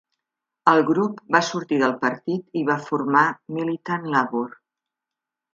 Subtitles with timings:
[0.71, 3.25] El grup va sortir del partit i va formar
[3.59, 4.47] Militant Labour.